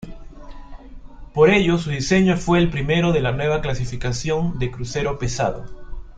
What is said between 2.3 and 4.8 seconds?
fue el primero de la nueva clasificación de